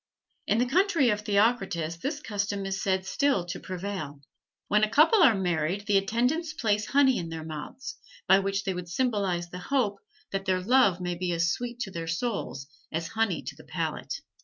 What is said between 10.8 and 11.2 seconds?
may